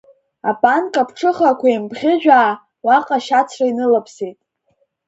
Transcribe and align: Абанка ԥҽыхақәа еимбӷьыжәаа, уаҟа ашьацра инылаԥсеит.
Абанка 0.49 1.01
ԥҽыхақәа 1.07 1.67
еимбӷьыжәаа, 1.69 2.51
уаҟа 2.85 3.17
ашьацра 3.19 3.65
инылаԥсеит. 3.71 4.39